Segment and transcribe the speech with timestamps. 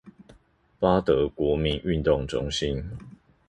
[0.79, 2.83] 八德國民運動中心